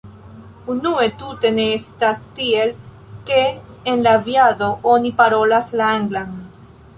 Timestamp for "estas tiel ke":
1.73-3.43